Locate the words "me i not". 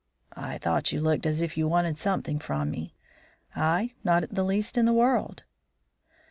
2.71-4.23